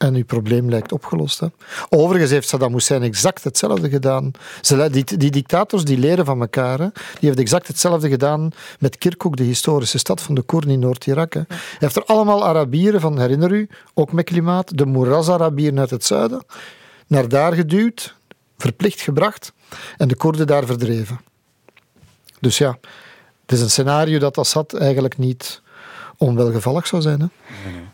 [0.00, 1.40] en uw probleem lijkt opgelost.
[1.40, 1.46] Hè.
[1.88, 4.30] Overigens heeft Saddam Hussein exact hetzelfde gedaan.
[4.90, 6.78] Die, die dictators die leren van elkaar.
[6.78, 6.88] Hè.
[6.92, 11.32] Die heeft exact hetzelfde gedaan met Kirkuk, de historische stad van de Koerden in Noord-Irak.
[11.32, 11.46] Hij
[11.78, 16.44] heeft er allemaal Arabieren van, herinner u, ook met klimaat, de Muraz-Arabieren uit het zuiden,
[17.06, 18.16] naar daar geduwd,
[18.58, 19.52] verplicht gebracht
[19.96, 21.20] en de Koerden daar verdreven.
[22.40, 22.78] Dus ja,
[23.42, 25.62] het is een scenario dat Assad eigenlijk niet
[26.20, 27.20] onwelgevallig zou zijn.
[27.20, 27.26] Hè?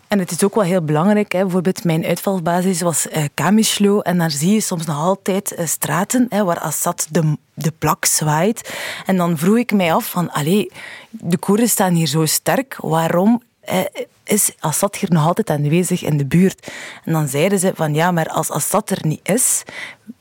[0.09, 1.33] En het is ook wel heel belangrijk.
[1.33, 1.41] Hè.
[1.41, 4.01] Bijvoorbeeld mijn uitvalbasis was uh, Kamishlo.
[4.01, 8.05] En daar zie je soms nog altijd uh, straten hè, waar Assad de, de plak
[8.05, 8.75] zwaait.
[9.07, 10.31] En dan vroeg ik mij af van...
[10.31, 10.71] Allee,
[11.11, 12.77] de Koerden staan hier zo sterk.
[12.81, 13.81] Waarom eh,
[14.25, 16.73] is Assad hier nog altijd aanwezig in de buurt?
[17.05, 17.95] En dan zeiden ze van...
[17.95, 19.62] Ja, maar als Assad er niet is...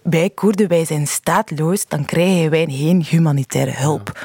[0.01, 1.87] Wij Koerden, wij zijn staatloos.
[1.87, 4.19] Dan krijgen wij geen humanitaire hulp.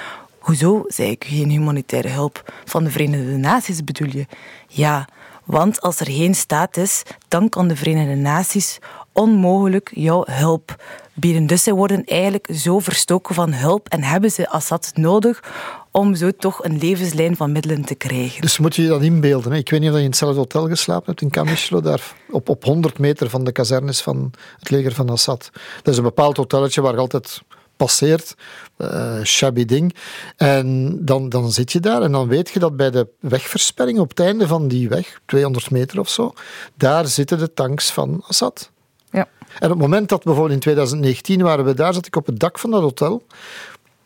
[0.51, 4.27] Hoezo, zei ik, geen humanitaire hulp van de Verenigde Naties bedoel je?
[4.69, 5.09] Ja,
[5.45, 8.79] want als er geen staat is, dan kan de Verenigde Naties
[9.13, 10.83] onmogelijk jouw hulp
[11.15, 11.47] bieden.
[11.47, 15.43] Dus zij worden eigenlijk zo verstoken van hulp en hebben ze Assad nodig
[15.91, 18.41] om zo toch een levenslijn van middelen te krijgen.
[18.41, 19.53] Dus moet je je dat inbeelden.
[19.53, 19.59] Hè?
[19.59, 22.65] Ik weet niet of je in hetzelfde hotel geslapen hebt in Kamishlo, daar op, op
[22.65, 25.51] 100 meter van de kazernes van het leger van Assad.
[25.83, 27.43] Dat is een bepaald hotelletje waar altijd
[27.81, 28.35] passeert,
[28.79, 29.95] uh, shabby ding.
[30.37, 34.09] En dan, dan zit je daar en dan weet je dat bij de wegversperring op
[34.09, 36.33] het einde van die weg, 200 meter of zo,
[36.75, 38.71] daar zitten de tanks van Assad.
[39.11, 39.29] Ja.
[39.59, 42.39] En op het moment dat bijvoorbeeld in 2019 waren we daar, zat ik op het
[42.39, 43.23] dak van dat hotel.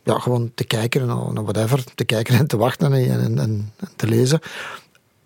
[0.02, 4.06] Ja, gewoon te kijken en whatever, te kijken en te wachten en, en, en te
[4.06, 4.40] lezen.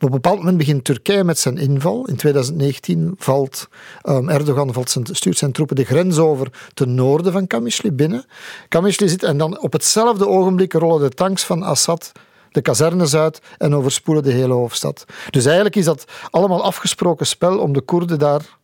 [0.00, 2.06] Op een bepaald moment begint Turkije met zijn inval.
[2.06, 3.68] In 2019 valt
[4.04, 8.24] um, Erdogan valt zijn, stuurt zijn troepen de grens over ten noorden van Kamishli binnen.
[8.68, 12.12] Kamishli zit en dan op hetzelfde ogenblik rollen de tanks van Assad
[12.50, 15.04] de kazernes uit en overspoelen de hele hoofdstad.
[15.30, 18.56] Dus eigenlijk is dat allemaal afgesproken spel om de Koerden daar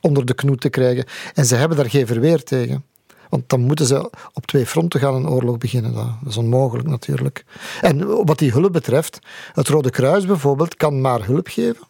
[0.00, 1.04] onder de knoet te krijgen.
[1.34, 2.84] En ze hebben daar geen verweer tegen.
[3.28, 5.94] Want dan moeten ze op twee fronten gaan een oorlog beginnen.
[5.94, 7.44] Dat is onmogelijk natuurlijk.
[7.80, 9.18] En wat die hulp betreft,
[9.52, 11.86] het Rode Kruis bijvoorbeeld kan maar hulp geven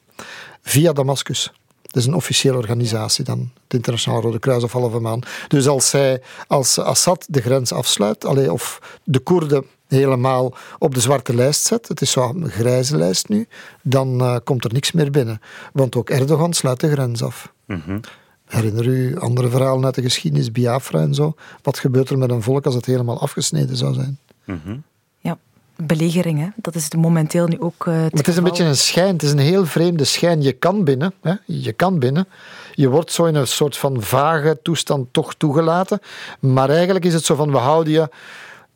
[0.63, 1.53] via Damascus.
[1.83, 5.21] Dat is een officiële organisatie dan, het Internationaal Rode Kruis of halve maan.
[5.49, 11.01] Dus als, zij, als Assad de grens afsluit, allee, of de Koerden helemaal op de
[11.01, 13.47] zwarte lijst zet, het is zo een grijze lijst nu,
[13.83, 15.41] dan uh, komt er niks meer binnen.
[15.73, 17.53] Want ook Erdogan sluit de grens af.
[17.67, 18.01] Mm
[18.47, 21.35] Herinner u andere verhalen uit de geschiedenis, Biafra en zo?
[21.63, 24.19] Wat gebeurt er met een volk als het helemaal afgesneden zou zijn?
[24.45, 24.83] Mm
[25.19, 25.39] Ja,
[25.77, 26.49] belegering, hè?
[26.57, 27.87] dat is momenteel nu ook.
[27.87, 30.43] Uh, het, het is een beetje een schijn, het is een heel vreemde schijn.
[30.43, 31.35] Je kan binnen, hè?
[31.47, 32.29] je kan binnen.
[32.73, 36.01] Je wordt zo in een soort van vage toestand toch toegelaten.
[36.41, 38.09] Maar eigenlijk is het zo van: we houden je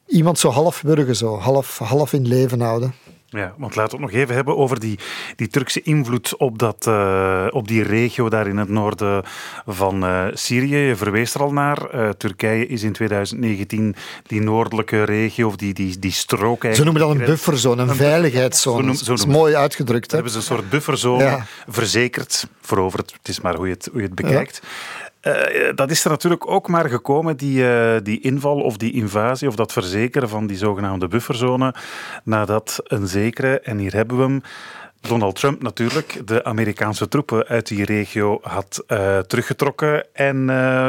[0.07, 2.95] iemand zo half burger, zo, half, half in leven houden.
[3.31, 4.99] Ja, want laten we het nog even hebben over die,
[5.37, 9.23] die Turkse invloed op, dat, uh, op die regio daar in het noorden
[9.67, 10.77] van uh, Syrië.
[10.77, 11.95] Je verwees er al naar.
[11.95, 16.75] Uh, Turkije is in 2019 die noordelijke regio, of die, die, die strook eigenlijk.
[16.75, 18.97] Ze noemen dat een bufferzone, een, een veiligheidszone.
[18.97, 20.11] Zo dat is mooi uitgedrukt.
[20.11, 20.15] Hè?
[20.15, 21.47] Hebben ze een soort bufferzone ja.
[21.69, 23.13] verzekerd, veroverd.
[23.13, 24.61] Het is maar hoe je het, hoe je het bekijkt.
[24.63, 25.08] Ja.
[25.23, 25.35] Uh,
[25.75, 29.57] dat is er natuurlijk ook maar gekomen, die, uh, die inval of die invasie of
[29.57, 31.75] dat verzekeren van die zogenaamde bufferzone,
[32.25, 34.43] nadat een zekere, en hier hebben we hem,
[35.01, 38.85] Donald Trump natuurlijk de Amerikaanse troepen uit die regio had
[39.27, 40.07] teruggetrokken.
[40.13, 40.47] En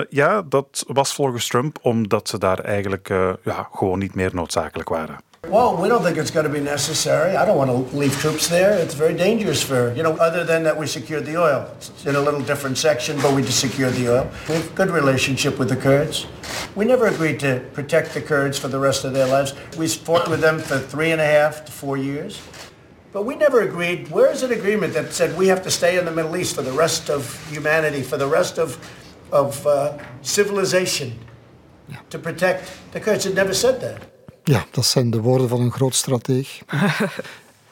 [0.10, 3.08] ja, dat was volgens Trump omdat ze daar eigenlijk
[3.44, 5.29] ja, gewoon niet meer noodzakelijk waren.
[5.48, 7.36] Well, we don't think it's going to be necessary.
[7.36, 8.78] I don't want to leave troops there.
[8.78, 11.68] It's very dangerous for, you know, other than that we secured the oil.
[11.78, 14.32] It's in a little different section, but we just secured the oil.
[14.48, 16.28] We have a good relationship with the Kurds.
[16.76, 19.56] We never agreed to protect the Kurds for the rest of their lives.
[19.76, 22.40] We fought with them for three and a half to four years.
[23.12, 24.10] But we never agreed.
[24.10, 26.62] Where is an agreement that said we have to stay in the Middle East for
[26.62, 28.78] the rest of humanity, for the rest of,
[29.32, 31.18] of uh, civilization,
[32.12, 33.26] to protect the Kurds?
[33.26, 34.09] It never said that.
[34.50, 36.60] Ja, dat zijn de woorden van een groot strateeg.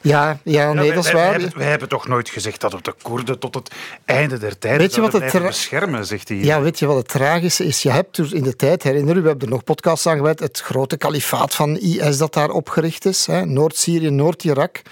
[0.00, 1.22] Ja, ja nee, wij, dat is waar.
[1.22, 3.70] Wij, hebben, wij hebben toch nooit gezegd dat we de Koerden tot het
[4.04, 6.36] einde der tijden Weet je wat zouden het beschermen, zegt hij.
[6.36, 7.82] Ja, weet je wat het tragische is?
[7.82, 10.40] Je hebt dus in de tijd, herinner je, we hebben er nog podcasts aan gewijd,
[10.40, 13.26] het grote kalifaat van IS dat daar opgericht is.
[13.26, 14.82] hè, Noord-Syrië, Noord-Irak.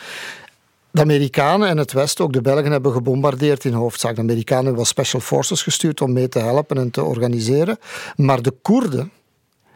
[0.91, 4.15] De Amerikanen en het Westen, ook de Belgen, hebben gebombardeerd in hoofdzaak.
[4.15, 7.79] De Amerikanen hebben wel special forces gestuurd om mee te helpen en te organiseren.
[8.17, 9.13] Maar de Koerden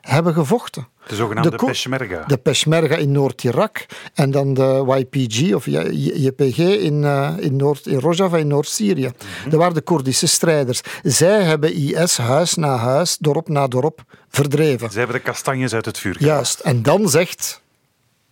[0.00, 0.88] hebben gevochten.
[1.06, 2.24] De zogenaamde de Peshmerga.
[2.26, 7.98] De Peshmerga in Noord-Irak en dan de YPG of JPG in, eh, in, Noord, in
[7.98, 9.10] Rojava in Noord-Syrië.
[9.18, 9.50] Mhm.
[9.50, 10.80] Dat waren de Koerdische strijders.
[11.02, 14.90] Zij hebben IS huis na huis, dorp na dorp verdreven.
[14.90, 16.34] Ze hebben de kastanjes uit het vuur gehaald.
[16.34, 16.60] Juist.
[16.60, 17.60] En dan zegt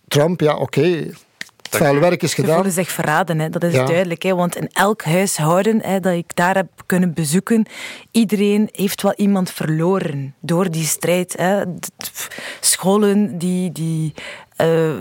[0.08, 1.10] Trump, ja oké,
[1.70, 2.54] het vuile werk is Ze gedaan.
[2.54, 3.48] voelen zich verraden, hè.
[3.50, 3.84] dat is Ja.
[3.86, 4.22] duidelijk.
[4.22, 4.34] Hè.
[4.34, 7.66] Want in elk huishouden hè, dat ik daar heb kunnen bezoeken,
[8.10, 11.34] iedereen heeft wel iemand verloren door die strijd.
[11.38, 11.62] Hè.
[12.60, 14.14] Scholen, die, die,
[14.58, 14.94] eh,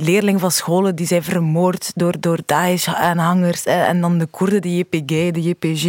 [0.00, 3.64] leerlingen van scholen, die zijn vermoord door, door Daesh-aanhangers.
[3.66, 5.82] En dan de Koerden, de JPG, de JPG,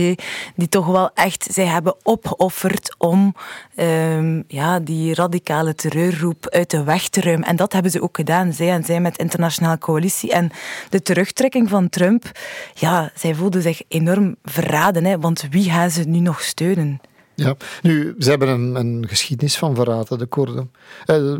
[0.55, 3.35] die toch wel echt zij hebben opgeofferd om
[3.75, 7.47] ehm, ja, die radicale terreurroep uit de weg te ruimen.
[7.47, 10.31] En dat hebben ze ook gedaan, zij en zij met internationale coalitie.
[10.31, 10.51] En
[10.89, 12.31] de terugtrekking van Trump,
[12.73, 17.01] ja, zij voelden zich enorm verraden, hè, want wie gaan ze nu nog steunen?
[17.35, 17.55] Ja.
[17.81, 20.71] Nu, ze hebben een, een geschiedenis van verraden, de Koerden.
[21.05, 21.33] Eh,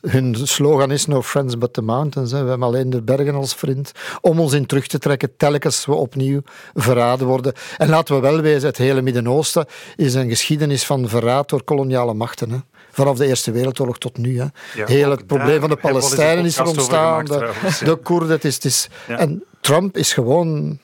[0.00, 2.30] hun slogan is No friends but the mountains.
[2.30, 2.42] Hè.
[2.42, 3.92] We hebben alleen de bergen als vriend.
[4.20, 6.40] Om ons in terug te trekken, telkens we opnieuw
[6.74, 7.52] verraden worden.
[7.76, 12.14] En laten we wel wezen, het hele Midden-Oosten is een geschiedenis van verraad door koloniale
[12.14, 12.50] machten.
[12.50, 12.58] Hè.
[12.90, 14.38] Vanaf de Eerste Wereldoorlog tot nu.
[14.38, 14.46] Hè.
[14.74, 17.26] Ja, Heel het probleem van de Palestijnen is er ontstaan.
[17.26, 18.54] gemaakt, De, de Koerden, het is...
[18.54, 19.18] Het is Ja.
[19.18, 20.78] En Trump is gewoon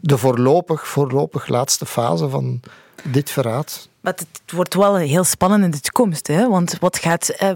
[0.00, 2.60] de voorlopig, voorlopig laatste fase van
[3.02, 3.88] dit verraad.
[4.00, 6.26] Maar het, wordt wel heel spannend in de toekomst.
[6.26, 6.48] Hè?
[6.48, 7.50] Want wat gaat eh,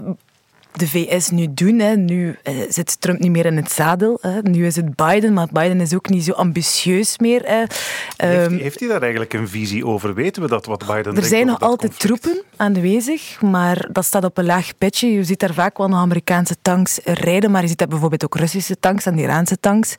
[0.73, 1.79] de VS nu doen?
[1.79, 1.95] Hè?
[1.95, 4.17] Nu eh, zit Trump niet meer in het zadel.
[4.21, 4.41] Hè?
[4.41, 7.41] Nu is het Biden, maar Biden is ook niet zo ambitieus meer.
[7.45, 7.57] Hè?
[7.57, 10.13] Heeft, Ehm, heeft hij daar eigenlijk een visie over?
[10.13, 12.21] Weten we dat wat Biden er zijn nog altijd conflict?
[12.21, 15.11] troepen aanwezig, maar dat staat op een laag pitje.
[15.11, 18.35] Je ziet daar vaak wel nog Amerikaanse tanks rijden, maar je ziet daar bijvoorbeeld ook
[18.35, 19.95] Russische tanks en Iraanse tanks.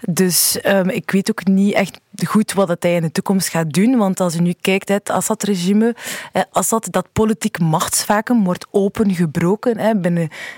[0.00, 3.72] Dus ehm, ik weet ook niet echt goed wat dat hij in de toekomst gaat
[3.72, 5.94] doen, want als je nu kijkt, hè, het Assad-regime,
[6.32, 9.78] eh, Assad, dat politiek machtsvacuum wordt opengebroken.
[9.78, 10.13] Hè, binnen,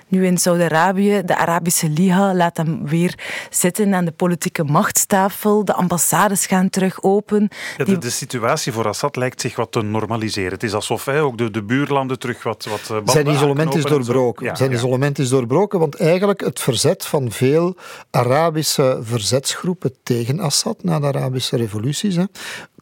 [0.09, 3.15] nu in Saudi-Arabië, de Arabische Liga laat hem weer
[3.51, 5.65] zitten aan de politieke machtstafel.
[5.65, 7.49] De ambassades gaan terug open.
[7.77, 10.53] Ja, de, de situatie voor Assad lijkt zich wat te normaliseren.
[10.53, 13.85] Het is alsof hij ook de, de buurlanden terug wat, wat eh, Zijn isolement is
[13.85, 14.47] doorbroken.
[14.47, 14.77] Ja, Zijn ja.
[14.77, 17.77] isolement is doorbroken, want eigenlijk het verzet van veel
[18.11, 22.25] Arabische verzetsgroepen tegen Assad na de Arabische revoluties hè,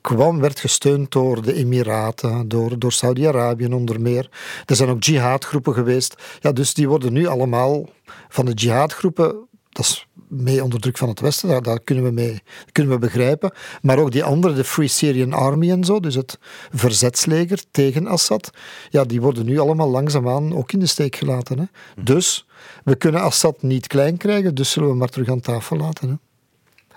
[0.04, 4.30] kwam, werd gesteund door de Emiraten, door, door Saudi-Arabië onder meer.
[4.66, 6.14] Er zijn ook jihadgroepen geweest.
[6.40, 7.88] Ja, dus die worden nu allemaal
[8.28, 9.36] van de jihadgroepen,
[9.68, 12.98] dat is mee onder druk van het Westen, daar, daar kunnen, we mee, kunnen we
[12.98, 13.52] begrijpen.
[13.82, 16.38] Maar ook die andere, de Free Syrian Army en zo, dus het
[16.72, 18.50] verzetsleger tegen Assad,
[18.90, 21.58] ja, die worden nu allemaal langzaamaan ook in de steek gelaten.
[21.58, 21.64] Hè.
[22.02, 22.46] Dus
[22.84, 26.08] we kunnen Assad niet klein krijgen, dus zullen we hem maar terug aan tafel laten.
[26.08, 26.14] Hè.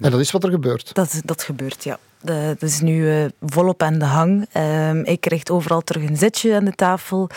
[0.05, 0.93] En dat is wat er gebeurt.
[0.93, 1.99] Dat, dat gebeurt, ja.
[2.21, 4.45] Dat is nu eh, volop aan de hang.
[4.51, 7.29] Ehm hij krijgt overal terug een zitje aan de tafel.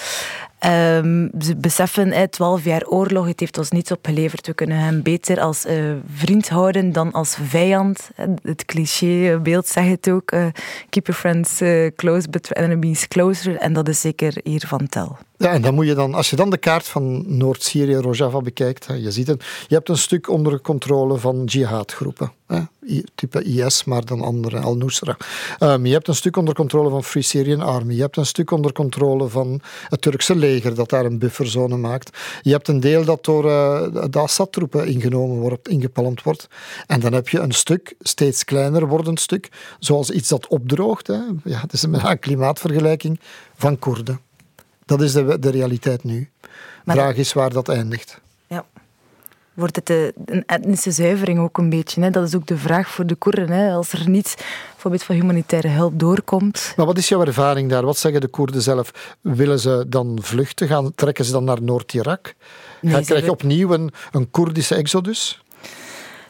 [0.59, 4.47] Ehm, ze beseffen, eh, 12 jaar oorlog, het heeft ons niets opgeleverd.
[4.47, 5.77] We kunnen hem beter als eh,
[6.15, 8.11] vriend houden dan als vijand.
[8.17, 10.31] Eh, Het clichébeeld zegt het ook.
[10.31, 10.47] eh,
[10.89, 13.57] keep your friends eh, close, but your enemies closer.
[13.57, 15.19] En dat is zeker hier van tel.
[15.37, 18.87] Ja, en dan moet je dan, als je dan de kaart van Noord-Syrië, Rojava bekijkt,
[18.87, 22.33] hè, je ziet het, je hebt een stuk onder controle van jihadgroepen.
[22.47, 22.61] Hè,
[23.15, 25.17] type IS, maar dan andere, Al-Nusra.
[25.59, 27.95] Ehm, je hebt een stuk onder controle van Free Syrian Army.
[27.95, 32.19] Je hebt een stuk onder controle van het Turkse leger, dat daar een bufferzone maakt.
[32.43, 36.49] Je hebt een deel dat door eh, de Assad-troepen ingenomen wordt, ingepalmd wordt.
[36.87, 41.07] En dan heb je een stuk, steeds kleiner wordend stuk, zoals iets dat opdroogt.
[41.07, 41.19] Hè.
[41.45, 43.21] Ja, het is een klimaatvergelijking
[43.57, 44.21] van Koerden.
[44.85, 46.31] Dat is de, de realiteit nu.
[46.85, 48.21] Maar- Vraag is waar dat eindigt.
[49.61, 52.03] Wordt het eh, een etnische zuivering ook een beetje?
[52.03, 52.11] Hè?
[52.11, 53.51] Dat is ook de vraag voor de Koerden.
[53.51, 53.73] Hè?
[53.73, 54.35] Als er niets
[54.71, 56.73] bijvoorbeeld van humanitaire hulp doorkomt.
[56.77, 57.85] Maar wat is jouw ervaring daar?
[57.85, 59.17] Wat zeggen de Koerden zelf?
[59.21, 60.69] Willen ze dan vluchten?
[60.69, 62.35] Gaan, trekken ze dan naar Noord-Irak?
[62.81, 65.43] Nee, krijg je opnieuw een, een Koerdische exodus?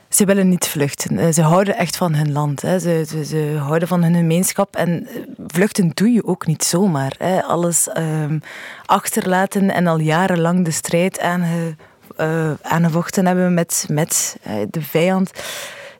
[0.08, 1.18] Ze willen niet vluchten.
[1.18, 2.62] Eh, Ze houden echt van hun land.
[2.62, 2.78] Hè.
[2.78, 4.76] Ze, ze, ze houden van hun gemeenschap.
[4.76, 7.14] En eh, vluchten doe je ook niet zomaar.
[7.18, 7.42] Hè.
[7.42, 8.38] Alles ehm,
[8.86, 11.76] achterlaten en al jarenlang de strijd aange,
[12.16, 15.30] eh, aangevochten hebben met, met eh, de vijand.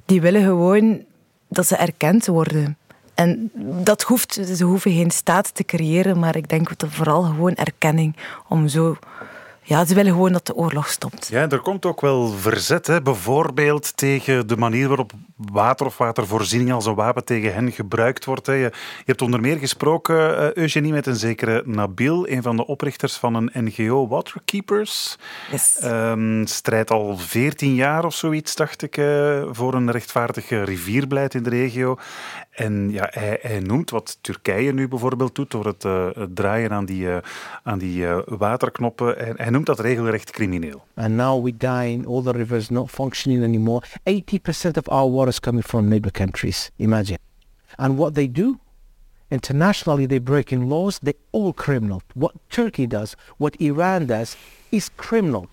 [0.05, 1.05] Die willen gewoon
[1.49, 2.79] dat ze erkend worden.
[3.14, 3.51] En
[3.83, 8.16] dat hoeft, ze hoeven geen staat te creëren, maar ik denk vooral gewoon erkenning
[8.49, 8.96] om zo
[9.62, 11.29] ja, ze willen gewoon dat de oorlog stopt.
[11.29, 13.03] Ja, er komt ook wel verzet, hè?
[13.03, 18.46] bijvoorbeeld tegen de manier waarop water of watervoorziening als een wapen tegen hen gebruikt wordt.
[18.46, 18.53] Hè.
[18.53, 18.73] Je,
[19.05, 23.35] hebt onder meer gesproken, uh, Eugenie, met een zekere Nabil, een van de oprichters van
[23.35, 25.16] een NGO, Waterkeepers.
[25.51, 25.79] Yes.
[25.85, 31.42] Um, strijdt al 14 jaar of zoiets, dacht ik, uh, voor een rechtvaardig rivierbeleid in
[31.42, 31.99] de regio.
[32.61, 36.85] En ja, hij, noemt wat Turkije nu bijvoorbeeld doet door het, uh, het draaien aan
[36.85, 37.16] die, uh,
[37.62, 39.14] aan die uh, waterknoppen.
[39.16, 40.85] Hij, hij, noemt dat regelrecht crimineel.
[40.94, 43.83] And now we dying, all the rivers not functioning anymore.
[44.11, 46.70] 80% of our water is coming from neighbor countries.
[46.77, 47.18] Imagine.
[47.75, 48.59] And what they do?
[49.29, 50.99] Internationally, they breaking laws.
[50.99, 52.03] They all criminal.
[52.14, 54.37] What Turkey does, what Iran does,
[54.70, 55.46] is criminal.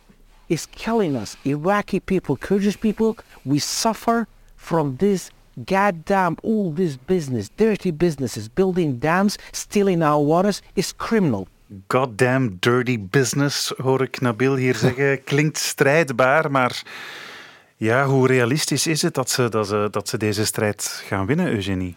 [0.48, 1.38] Is killing us.
[1.44, 5.32] Iraqi people, Kurdish people, we suffer from this
[5.66, 11.48] goddamn all this business, dirty businesses, building dams, stealing our waters, is criminal.
[11.88, 15.24] Goddamn dirty business, hoor ik Nabil hier zeggen.
[15.24, 16.84] Klinkt strijdbaar, maar
[17.76, 21.48] ja, hoe realistisch is het dat ze, dat ze, dat ze deze strijd gaan winnen,
[21.48, 21.96] Eugenie?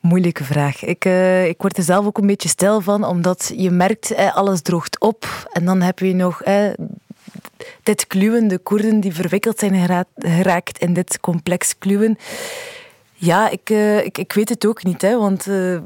[0.00, 0.84] Moeilijke vraag.
[0.84, 4.36] Ik, uh, ik word er zelf ook een beetje stil van, omdat je merkt, eh,
[4.36, 5.48] alles droogt op.
[5.52, 6.70] En dan heb je nog eh,
[7.82, 12.18] dit kluwen, de Koerden die verwikkeld zijn geraakt in dit complex kluwen.
[13.14, 15.80] Ja, ik, uh, ik, ik weet het ook niet, hè, want uh, ik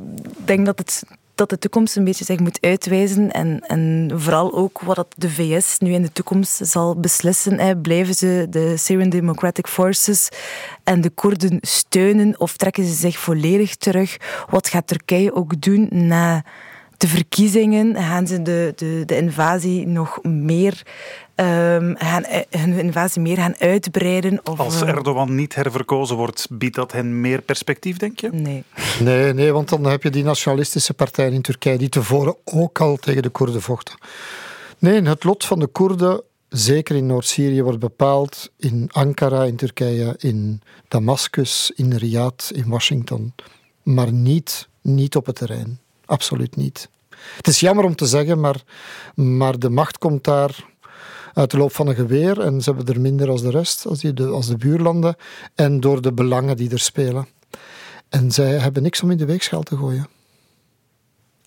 [0.47, 1.03] denk dat het
[1.35, 3.31] dat de toekomst een beetje zich moet uitwijzen.
[3.31, 7.59] En, en vooral ook wat de VS nu in de toekomst zal beslissen.
[7.59, 7.77] Hè.
[7.77, 10.29] Blijven ze de Syrian Democratic Forces
[10.85, 14.17] en de Koerden steunen of trekken ze zich volledig terug?
[14.51, 16.45] Wat gaat Turkije ook doen na
[16.97, 17.97] de verkiezingen?
[17.97, 20.83] Gaan ze de, de, de invasie nog meer
[21.43, 24.41] um, gaan, hun invasie meer gaan uitbreiden.
[24.45, 28.29] Of, Als Erdogan niet herverkozen wordt, biedt dat hen meer perspectief, denk je?
[28.33, 28.65] Nee.
[29.01, 32.97] Nee, nee, want dan heb je die nationalistische partijen in Turkije die tevoren ook al
[32.97, 33.95] tegen de Koerden vochten.
[34.79, 40.15] Nee, het lot van de Koerden, zeker in Noord-Syrië, wordt bepaald in Ankara, in Turkije,
[40.19, 43.35] in Damascus, in Riyadh, in Washington.
[43.83, 45.79] Maar niet, niet op het terrein.
[46.05, 46.89] Absoluut niet.
[47.37, 48.63] Het is jammer om te zeggen, maar,
[49.15, 50.71] maar de macht komt daar
[51.35, 52.41] uit de loop van een geweer.
[52.41, 55.17] En ze hebben er minder als de rest, als, die de, als de buurlanden.
[55.55, 57.27] En door de belangen die er spelen.
[58.09, 60.07] En zij hebben niks om in de weegschaal te gooien.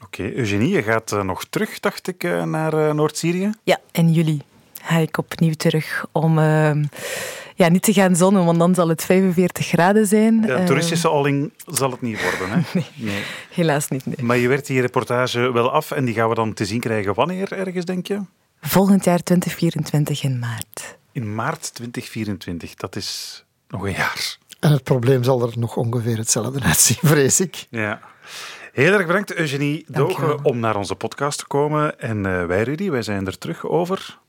[0.04, 3.50] Oké, okay, Eugenie, je gaat uh, nog terug, dacht ik, uh, naar uh, Noord-Syrië?
[3.64, 4.42] Ja, in juli
[4.82, 6.84] ga ik opnieuw terug om ehm,
[7.56, 10.44] ja, niet te gaan zonnen, want dan zal het 45 graden zijn.
[10.46, 12.62] Ja, toeristische alling zal het niet worden, hè?
[12.74, 14.06] nee, nee, helaas niet.
[14.06, 14.26] Nee.
[14.26, 17.14] Maar je werkt die reportage wel af en die gaan we dan te zien krijgen
[17.14, 18.22] wanneer ergens, denk je?
[18.68, 20.98] Volgend jaar 2024 in maart.
[21.12, 24.38] In maart 2024, dat is nog een jaar.
[24.60, 27.68] En het probleem zal er nog ongeveer hetzelfde uitzien, vrees ik.
[27.70, 28.02] Ja.
[28.74, 32.00] Heel erg bedankt, Eugenie Dogen, om naar onze podcast te komen.
[32.00, 34.20] En uh, wij, Rudy, wij zijn er terug over...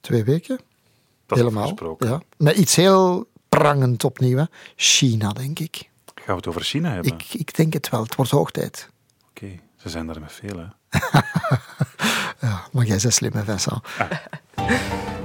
[0.00, 0.60] Twee weken.
[1.26, 1.96] Dat Helemaal.
[1.98, 2.22] Ja.
[2.36, 4.36] Met iets heel prangend opnieuw.
[4.36, 4.44] Hè.
[4.76, 5.88] China, denk ik.
[6.14, 7.12] Gaan we het over China hebben?
[7.12, 8.02] Ik, ik denk het wel.
[8.02, 8.88] Het wordt hoog tijd.
[9.28, 9.60] Oké, okay.
[9.76, 10.66] ze zijn er met veel, hè?
[12.40, 13.82] ja, maar jij bent slim, Vincent.
[13.98, 14.68] Ah.